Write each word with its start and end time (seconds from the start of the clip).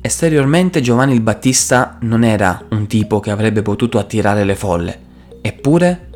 Esteriormente 0.00 0.80
Giovanni 0.80 1.14
il 1.14 1.20
Battista 1.20 1.96
non 2.00 2.24
era 2.24 2.62
un 2.70 2.86
tipo 2.86 3.20
che 3.20 3.30
avrebbe 3.30 3.62
potuto 3.62 3.98
attirare 3.98 4.44
le 4.44 4.54
folle, 4.54 5.00
eppure, 5.40 6.10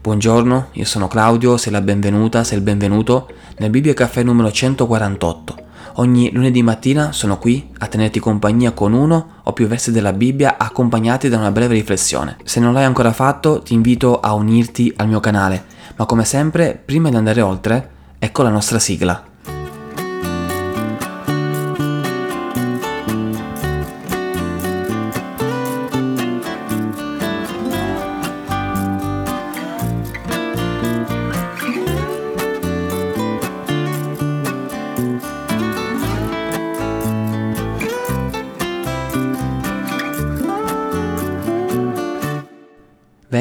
buongiorno, 0.00 0.68
io 0.72 0.84
sono 0.84 1.08
Claudio, 1.08 1.56
sei 1.56 1.72
la 1.72 1.80
benvenuta, 1.80 2.44
sei 2.44 2.58
il 2.58 2.64
benvenuto 2.64 3.28
nel 3.58 3.70
Bibbia 3.70 3.94
Caffè 3.94 4.22
numero 4.22 4.50
148. 4.50 5.62
Ogni 5.98 6.32
lunedì 6.32 6.62
mattina 6.62 7.12
sono 7.12 7.38
qui 7.38 7.70
a 7.78 7.86
tenerti 7.86 8.18
compagnia 8.18 8.72
con 8.72 8.92
uno 8.92 9.40
o 9.44 9.52
più 9.52 9.68
versi 9.68 9.92
della 9.92 10.12
Bibbia 10.12 10.56
accompagnati 10.58 11.28
da 11.28 11.38
una 11.38 11.52
breve 11.52 11.74
riflessione. 11.74 12.38
Se 12.42 12.58
non 12.58 12.72
l'hai 12.72 12.84
ancora 12.84 13.12
fatto 13.12 13.62
ti 13.62 13.74
invito 13.74 14.18
a 14.18 14.34
unirti 14.34 14.92
al 14.96 15.06
mio 15.06 15.20
canale, 15.20 15.64
ma 15.96 16.06
come 16.06 16.24
sempre, 16.24 16.80
prima 16.84 17.10
di 17.10 17.16
andare 17.16 17.40
oltre, 17.42 17.90
ecco 18.18 18.42
la 18.42 18.50
nostra 18.50 18.80
sigla. 18.80 19.32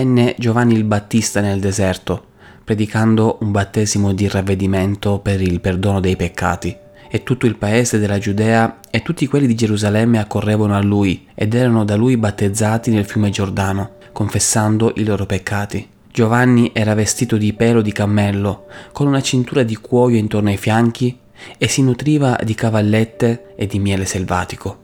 Venne 0.04 0.36
Giovanni 0.38 0.74
il 0.74 0.84
Battista 0.84 1.40
nel 1.40 1.62
deserto, 1.62 2.32
predicando 2.62 3.38
un 3.40 3.52
battesimo 3.52 4.12
di 4.12 4.28
ravvedimento 4.28 5.20
per 5.20 5.40
il 5.40 5.62
perdono 5.62 6.02
dei 6.02 6.18
peccati. 6.18 6.76
E 7.10 7.24
tutto 7.24 7.46
il 7.46 7.56
paese 7.56 8.00
della 8.00 8.18
Giudea 8.18 8.80
e 8.92 9.02
tutti 9.02 9.26
quelli 9.28 9.48
di 9.48 9.56
Gerusalemme 9.56 10.20
accorrevano 10.20 10.76
a 10.76 10.82
lui 10.82 11.26
ed 11.34 11.54
erano 11.54 11.86
da 11.86 11.96
lui 11.96 12.18
battezzati 12.18 12.92
nel 12.92 13.06
fiume 13.06 13.30
Giordano, 13.30 13.92
confessando 14.12 14.92
i 14.98 15.06
loro 15.06 15.26
peccati. 15.26 15.88
Giovanni 16.12 16.72
era 16.74 16.96
vestito 16.96 17.38
di 17.38 17.54
pelo 17.54 17.82
di 17.82 17.94
cammello, 17.94 18.66
con 18.92 19.08
una 19.08 19.22
cintura 19.22 19.64
di 19.64 19.78
cuoio 19.78 20.18
intorno 20.18 20.50
ai 20.50 20.58
fianchi 20.58 21.18
e 21.58 21.70
si 21.70 21.82
nutriva 21.82 22.38
di 22.44 22.56
cavallette 22.56 23.54
e 23.56 23.68
di 23.68 23.80
miele 23.80 24.04
selvatico. 24.04 24.80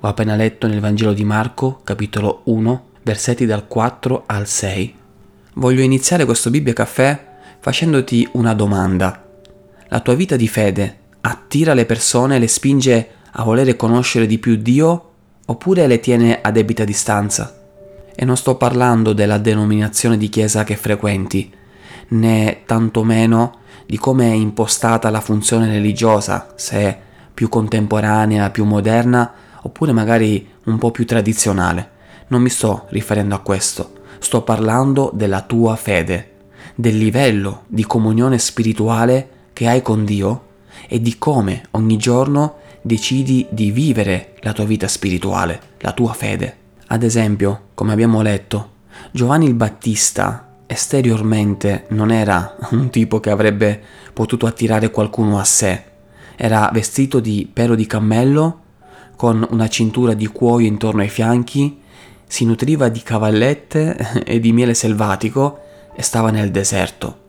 Ho 0.00 0.08
appena 0.08 0.34
letto 0.34 0.66
nel 0.66 0.80
Vangelo 0.80 1.12
di 1.12 1.24
Marco, 1.24 1.82
capitolo 1.84 2.40
1, 2.46 2.85
versetti 3.06 3.46
dal 3.46 3.68
4 3.68 4.24
al 4.26 4.48
6. 4.48 4.94
Voglio 5.54 5.82
iniziare 5.82 6.24
questo 6.24 6.50
Bibbia 6.50 6.72
Caffè 6.72 7.26
facendoti 7.60 8.28
una 8.32 8.52
domanda. 8.52 9.24
La 9.86 10.00
tua 10.00 10.14
vita 10.14 10.34
di 10.34 10.48
fede 10.48 10.98
attira 11.20 11.72
le 11.72 11.86
persone 11.86 12.34
e 12.34 12.38
le 12.40 12.48
spinge 12.48 13.10
a 13.30 13.44
volere 13.44 13.76
conoscere 13.76 14.26
di 14.26 14.38
più 14.38 14.56
Dio 14.56 15.10
oppure 15.46 15.86
le 15.86 16.00
tiene 16.00 16.40
a 16.40 16.50
debita 16.50 16.82
distanza? 16.82 17.56
E 18.12 18.24
non 18.24 18.36
sto 18.36 18.56
parlando 18.56 19.12
della 19.12 19.38
denominazione 19.38 20.18
di 20.18 20.28
chiesa 20.28 20.64
che 20.64 20.74
frequenti, 20.74 21.48
né 22.08 22.62
tantomeno 22.66 23.58
di 23.86 23.98
come 23.98 24.32
è 24.32 24.34
impostata 24.34 25.10
la 25.10 25.20
funzione 25.20 25.68
religiosa, 25.68 26.54
se 26.56 26.98
più 27.32 27.48
contemporanea, 27.48 28.50
più 28.50 28.64
moderna, 28.64 29.32
oppure 29.62 29.92
magari 29.92 30.44
un 30.64 30.78
po' 30.78 30.90
più 30.90 31.06
tradizionale. 31.06 31.94
Non 32.28 32.42
mi 32.42 32.48
sto 32.48 32.86
riferendo 32.88 33.36
a 33.36 33.40
questo, 33.40 33.92
sto 34.18 34.42
parlando 34.42 35.12
della 35.14 35.42
tua 35.42 35.76
fede, 35.76 36.32
del 36.74 36.98
livello 36.98 37.62
di 37.68 37.84
comunione 37.84 38.38
spirituale 38.38 39.28
che 39.52 39.68
hai 39.68 39.80
con 39.80 40.04
Dio 40.04 40.44
e 40.88 41.00
di 41.00 41.18
come 41.18 41.68
ogni 41.72 41.96
giorno 41.96 42.56
decidi 42.82 43.46
di 43.50 43.70
vivere 43.70 44.34
la 44.40 44.52
tua 44.52 44.64
vita 44.64 44.88
spirituale, 44.88 45.60
la 45.78 45.92
tua 45.92 46.12
fede. 46.14 46.56
Ad 46.88 47.04
esempio, 47.04 47.68
come 47.74 47.92
abbiamo 47.92 48.22
letto, 48.22 48.70
Giovanni 49.12 49.46
il 49.46 49.54
Battista 49.54 50.56
esteriormente 50.66 51.86
non 51.90 52.10
era 52.10 52.56
un 52.72 52.90
tipo 52.90 53.20
che 53.20 53.30
avrebbe 53.30 53.80
potuto 54.12 54.46
attirare 54.46 54.90
qualcuno 54.90 55.38
a 55.38 55.44
sé. 55.44 55.82
Era 56.34 56.68
vestito 56.72 57.20
di 57.20 57.48
pelo 57.50 57.76
di 57.76 57.86
cammello, 57.86 58.62
con 59.14 59.46
una 59.50 59.68
cintura 59.68 60.12
di 60.12 60.26
cuoio 60.26 60.66
intorno 60.66 61.02
ai 61.02 61.08
fianchi 61.08 61.84
si 62.26 62.44
nutriva 62.44 62.88
di 62.88 63.02
cavallette 63.02 64.22
e 64.24 64.40
di 64.40 64.52
miele 64.52 64.74
selvatico 64.74 65.60
e 65.94 66.02
stava 66.02 66.30
nel 66.30 66.50
deserto. 66.50 67.24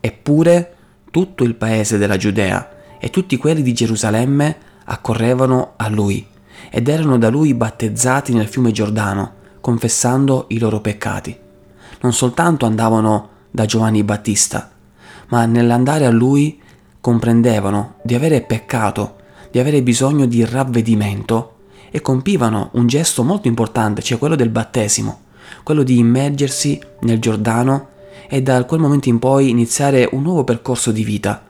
Eppure 0.00 0.74
tutto 1.10 1.44
il 1.44 1.54
paese 1.54 1.98
della 1.98 2.16
Giudea 2.16 2.70
e 2.98 3.10
tutti 3.10 3.36
quelli 3.36 3.62
di 3.62 3.72
Gerusalemme 3.72 4.56
accorrevano 4.84 5.74
a 5.76 5.88
lui 5.88 6.26
ed 6.70 6.88
erano 6.88 7.18
da 7.18 7.28
lui 7.28 7.54
battezzati 7.54 8.32
nel 8.32 8.48
fiume 8.48 8.72
Giordano, 8.72 9.34
confessando 9.60 10.46
i 10.48 10.58
loro 10.58 10.80
peccati. 10.80 11.36
Non 12.00 12.12
soltanto 12.12 12.66
andavano 12.66 13.28
da 13.50 13.66
Giovanni 13.66 14.02
Battista, 14.02 14.70
ma 15.28 15.44
nell'andare 15.46 16.06
a 16.06 16.10
lui 16.10 16.60
comprendevano 17.00 17.96
di 18.02 18.14
avere 18.14 18.40
peccato, 18.40 19.16
di 19.50 19.58
avere 19.58 19.82
bisogno 19.82 20.26
di 20.26 20.44
ravvedimento 20.44 21.51
e 21.94 22.00
compivano 22.00 22.70
un 22.72 22.86
gesto 22.86 23.22
molto 23.22 23.46
importante, 23.46 24.02
cioè 24.02 24.18
quello 24.18 24.34
del 24.34 24.48
battesimo, 24.48 25.20
quello 25.62 25.82
di 25.82 25.98
immergersi 25.98 26.80
nel 27.00 27.20
Giordano 27.20 27.88
e 28.28 28.40
da 28.40 28.64
quel 28.64 28.80
momento 28.80 29.10
in 29.10 29.18
poi 29.18 29.50
iniziare 29.50 30.08
un 30.10 30.22
nuovo 30.22 30.42
percorso 30.42 30.90
di 30.90 31.04
vita, 31.04 31.44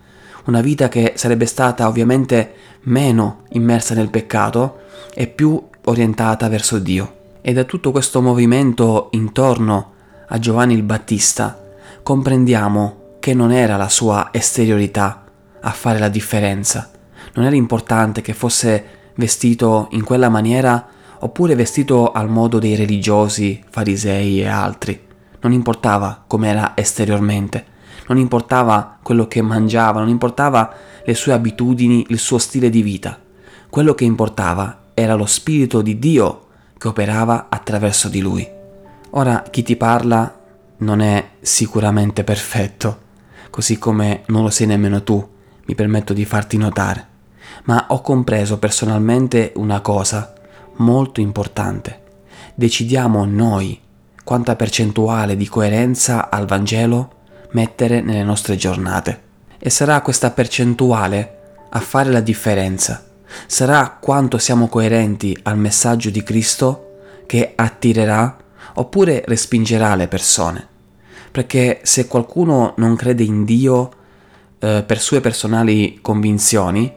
una 0.46 0.60
vita 0.60 0.88
che 0.88 1.12
sarebbe 1.14 1.46
stata 1.46 1.86
ovviamente 1.86 2.54
meno 2.82 3.44
immersa 3.50 3.94
nel 3.94 4.10
peccato 4.10 4.80
e 5.14 5.28
più 5.28 5.64
orientata 5.84 6.48
verso 6.48 6.80
Dio. 6.80 7.20
E 7.40 7.52
da 7.52 7.62
tutto 7.62 7.92
questo 7.92 8.20
movimento 8.20 9.08
intorno 9.12 9.92
a 10.26 10.38
Giovanni 10.40 10.74
il 10.74 10.82
Battista 10.82 11.56
comprendiamo 12.02 13.16
che 13.20 13.32
non 13.32 13.52
era 13.52 13.76
la 13.76 13.88
sua 13.88 14.30
esteriorità 14.32 15.24
a 15.60 15.70
fare 15.70 16.00
la 16.00 16.08
differenza, 16.08 16.90
non 17.34 17.44
era 17.44 17.54
importante 17.54 18.22
che 18.22 18.34
fosse 18.34 19.01
vestito 19.14 19.88
in 19.90 20.04
quella 20.04 20.28
maniera 20.28 20.86
oppure 21.20 21.54
vestito 21.54 22.10
al 22.10 22.28
modo 22.28 22.58
dei 22.58 22.74
religiosi, 22.74 23.62
farisei 23.68 24.40
e 24.40 24.46
altri. 24.46 25.00
Non 25.40 25.52
importava 25.52 26.24
com'era 26.26 26.72
esteriormente, 26.74 27.64
non 28.08 28.18
importava 28.18 28.98
quello 29.02 29.26
che 29.28 29.42
mangiava, 29.42 30.00
non 30.00 30.08
importava 30.08 30.72
le 31.04 31.14
sue 31.14 31.32
abitudini, 31.32 32.06
il 32.08 32.18
suo 32.18 32.38
stile 32.38 32.70
di 32.70 32.82
vita. 32.82 33.18
Quello 33.70 33.94
che 33.94 34.04
importava 34.04 34.90
era 34.94 35.14
lo 35.14 35.26
Spirito 35.26 35.80
di 35.80 35.98
Dio 35.98 36.46
che 36.76 36.88
operava 36.88 37.46
attraverso 37.48 38.08
di 38.08 38.20
lui. 38.20 38.48
Ora 39.10 39.42
chi 39.48 39.62
ti 39.62 39.76
parla 39.76 40.40
non 40.78 41.00
è 41.00 41.30
sicuramente 41.40 42.24
perfetto, 42.24 43.00
così 43.50 43.78
come 43.78 44.22
non 44.26 44.42
lo 44.42 44.50
sei 44.50 44.66
nemmeno 44.66 45.02
tu, 45.02 45.28
mi 45.64 45.74
permetto 45.74 46.12
di 46.12 46.24
farti 46.24 46.56
notare 46.56 47.10
ma 47.64 47.86
ho 47.88 48.00
compreso 48.00 48.58
personalmente 48.58 49.52
una 49.56 49.80
cosa 49.80 50.32
molto 50.76 51.20
importante. 51.20 52.00
Decidiamo 52.54 53.24
noi 53.24 53.80
quanta 54.24 54.56
percentuale 54.56 55.36
di 55.36 55.48
coerenza 55.48 56.30
al 56.30 56.46
Vangelo 56.46 57.20
mettere 57.52 58.00
nelle 58.00 58.22
nostre 58.22 58.56
giornate. 58.56 59.30
E 59.58 59.70
sarà 59.70 60.00
questa 60.00 60.30
percentuale 60.30 61.38
a 61.70 61.80
fare 61.80 62.10
la 62.10 62.20
differenza. 62.20 63.04
Sarà 63.46 63.96
quanto 64.00 64.38
siamo 64.38 64.68
coerenti 64.68 65.36
al 65.44 65.56
messaggio 65.56 66.10
di 66.10 66.22
Cristo 66.22 66.98
che 67.26 67.52
attirerà 67.54 68.36
oppure 68.74 69.22
respingerà 69.26 69.94
le 69.94 70.08
persone. 70.08 70.68
Perché 71.30 71.80
se 71.82 72.06
qualcuno 72.06 72.74
non 72.76 72.94
crede 72.96 73.22
in 73.22 73.44
Dio 73.44 73.90
eh, 74.58 74.82
per 74.86 75.00
sue 75.00 75.20
personali 75.20 75.98
convinzioni, 76.02 76.92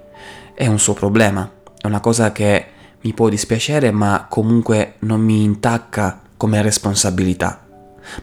è 0.56 0.68
un 0.68 0.80
suo 0.80 0.94
problema, 0.94 1.52
è 1.80 1.86
una 1.86 2.00
cosa 2.00 2.32
che 2.32 2.66
mi 3.02 3.14
può 3.14 3.30
dispiacere 3.30 3.92
ma 3.92 4.26
comunque 4.28 4.96
non 5.00 5.22
mi 5.22 5.44
intacca 5.44 6.22
come 6.38 6.62
responsabilità. 6.62 7.64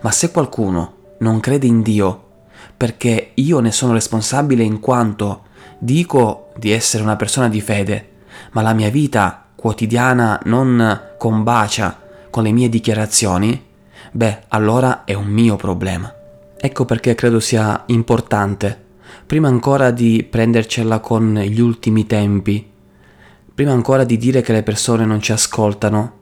Ma 0.00 0.10
se 0.10 0.30
qualcuno 0.30 0.94
non 1.18 1.38
crede 1.40 1.66
in 1.66 1.82
Dio 1.82 2.28
perché 2.76 3.32
io 3.34 3.60
ne 3.60 3.70
sono 3.70 3.92
responsabile 3.92 4.64
in 4.64 4.80
quanto 4.80 5.44
dico 5.78 6.52
di 6.56 6.70
essere 6.72 7.02
una 7.02 7.16
persona 7.16 7.48
di 7.48 7.60
fede, 7.60 8.08
ma 8.52 8.62
la 8.62 8.72
mia 8.72 8.90
vita 8.90 9.44
quotidiana 9.54 10.40
non 10.44 11.00
combacia 11.18 12.00
con 12.30 12.42
le 12.42 12.50
mie 12.50 12.68
dichiarazioni, 12.68 13.64
beh, 14.10 14.44
allora 14.48 15.04
è 15.04 15.14
un 15.14 15.26
mio 15.26 15.56
problema. 15.56 16.12
Ecco 16.56 16.84
perché 16.84 17.14
credo 17.14 17.40
sia 17.40 17.82
importante 17.86 18.80
prima 19.32 19.48
ancora 19.48 19.90
di 19.90 20.26
prendercela 20.28 21.00
con 21.00 21.32
gli 21.32 21.58
ultimi 21.58 22.04
tempi, 22.06 22.70
prima 23.54 23.72
ancora 23.72 24.04
di 24.04 24.18
dire 24.18 24.42
che 24.42 24.52
le 24.52 24.62
persone 24.62 25.06
non 25.06 25.22
ci 25.22 25.32
ascoltano, 25.32 26.16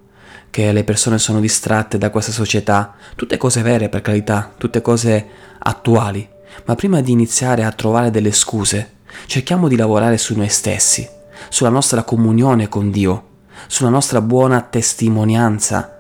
che 0.49 0.71
le 0.71 0.85
persone 0.85 1.19
sono 1.19 1.41
distratte 1.41 1.99
da 1.99 2.09
questa 2.11 2.31
società, 2.31 2.95
tutte 3.17 3.37
cose 3.37 3.63
vere 3.63 3.89
per 3.89 4.01
carità, 4.01 4.53
tutte 4.57 4.81
cose 4.81 5.27
attuali, 5.59 6.25
ma 6.67 6.77
prima 6.77 7.01
di 7.01 7.11
iniziare 7.11 7.65
a 7.65 7.73
trovare 7.73 8.13
delle 8.13 8.31
scuse, 8.31 8.99
cerchiamo 9.27 9.67
di 9.67 9.75
lavorare 9.75 10.17
su 10.17 10.37
noi 10.37 10.49
stessi, 10.49 11.05
sulla 11.49 11.69
nostra 11.69 12.05
comunione 12.05 12.69
con 12.69 12.93
Dio, 12.93 13.25
sulla 13.67 13.91
nostra 13.91 14.21
buona 14.21 14.61
testimonianza, 14.61 15.99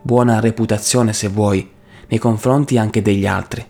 buona 0.00 0.38
reputazione 0.38 1.12
se 1.12 1.26
vuoi, 1.26 1.68
nei 2.06 2.20
confronti 2.20 2.78
anche 2.78 3.02
degli 3.02 3.26
altri. 3.26 3.66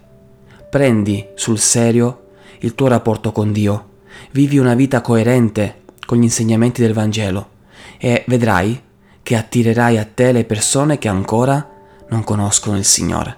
Prendi 0.68 1.28
sul 1.34 1.58
serio 1.58 2.21
il 2.62 2.74
tuo 2.74 2.88
rapporto 2.88 3.32
con 3.32 3.52
Dio, 3.52 3.90
vivi 4.32 4.58
una 4.58 4.74
vita 4.74 5.00
coerente 5.00 5.82
con 6.04 6.18
gli 6.18 6.24
insegnamenti 6.24 6.80
del 6.80 6.92
Vangelo 6.92 7.50
e 7.98 8.24
vedrai 8.26 8.80
che 9.22 9.36
attirerai 9.36 9.98
a 9.98 10.04
te 10.12 10.32
le 10.32 10.44
persone 10.44 10.98
che 10.98 11.08
ancora 11.08 11.68
non 12.08 12.24
conoscono 12.24 12.76
il 12.76 12.84
Signore. 12.84 13.36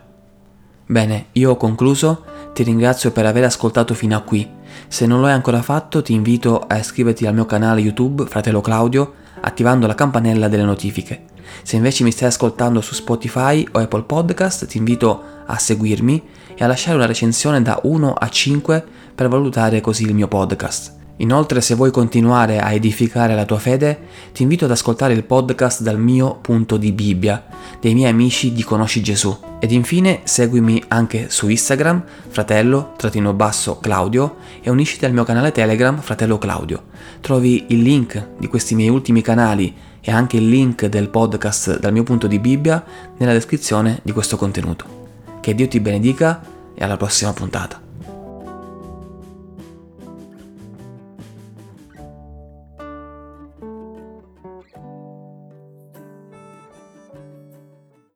Bene, 0.86 1.26
io 1.32 1.52
ho 1.52 1.56
concluso, 1.56 2.24
ti 2.52 2.62
ringrazio 2.62 3.10
per 3.12 3.24
aver 3.24 3.44
ascoltato 3.44 3.94
fino 3.94 4.16
a 4.16 4.20
qui. 4.20 4.48
Se 4.88 5.06
non 5.06 5.20
lo 5.20 5.26
hai 5.26 5.32
ancora 5.32 5.62
fatto 5.62 6.02
ti 6.02 6.12
invito 6.12 6.60
a 6.60 6.78
iscriverti 6.78 7.26
al 7.26 7.34
mio 7.34 7.46
canale 7.46 7.80
YouTube 7.80 8.26
Fratello 8.26 8.60
Claudio 8.60 9.14
attivando 9.44 9.86
la 9.86 9.94
campanella 9.94 10.48
delle 10.48 10.64
notifiche. 10.64 11.24
Se 11.62 11.76
invece 11.76 12.02
mi 12.02 12.10
stai 12.10 12.28
ascoltando 12.28 12.80
su 12.80 12.94
Spotify 12.94 13.66
o 13.72 13.78
Apple 13.78 14.02
Podcast 14.02 14.66
ti 14.66 14.78
invito 14.78 15.22
a 15.46 15.58
seguirmi 15.58 16.22
e 16.54 16.64
a 16.64 16.66
lasciare 16.66 16.96
una 16.96 17.06
recensione 17.06 17.62
da 17.62 17.78
1 17.82 18.12
a 18.12 18.28
5 18.28 18.84
per 19.14 19.28
valutare 19.28 19.80
così 19.80 20.04
il 20.04 20.14
mio 20.14 20.28
podcast. 20.28 21.03
Inoltre 21.18 21.60
se 21.60 21.76
vuoi 21.76 21.92
continuare 21.92 22.58
a 22.58 22.72
edificare 22.72 23.36
la 23.36 23.44
tua 23.44 23.58
fede, 23.58 24.00
ti 24.32 24.42
invito 24.42 24.64
ad 24.64 24.72
ascoltare 24.72 25.14
il 25.14 25.22
podcast 25.22 25.82
dal 25.82 25.98
mio 25.98 26.38
punto 26.40 26.76
di 26.76 26.90
Bibbia, 26.90 27.44
dei 27.80 27.94
miei 27.94 28.10
amici 28.10 28.52
di 28.52 28.64
Conosci 28.64 29.00
Gesù. 29.00 29.38
Ed 29.60 29.70
infine 29.70 30.22
seguimi 30.24 30.82
anche 30.88 31.30
su 31.30 31.48
Instagram, 31.48 32.02
fratello-claudio, 32.28 34.36
e 34.60 34.70
unisciti 34.70 35.04
al 35.04 35.12
mio 35.12 35.22
canale 35.22 35.52
Telegram, 35.52 35.96
fratello 36.00 36.38
Claudio. 36.38 36.82
Trovi 37.20 37.66
il 37.68 37.80
link 37.80 38.30
di 38.36 38.48
questi 38.48 38.74
miei 38.74 38.88
ultimi 38.88 39.22
canali 39.22 39.72
e 40.00 40.10
anche 40.10 40.36
il 40.36 40.48
link 40.48 40.86
del 40.86 41.08
podcast 41.08 41.78
dal 41.78 41.92
mio 41.92 42.02
punto 42.02 42.26
di 42.26 42.40
Bibbia 42.40 42.84
nella 43.16 43.32
descrizione 43.32 44.00
di 44.02 44.10
questo 44.10 44.36
contenuto. 44.36 44.84
Che 45.40 45.54
Dio 45.54 45.68
ti 45.68 45.78
benedica 45.78 46.42
e 46.74 46.82
alla 46.82 46.96
prossima 46.96 47.32
puntata. 47.32 47.83